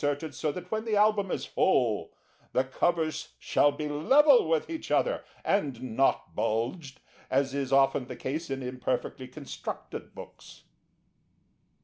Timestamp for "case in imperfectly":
8.15-9.27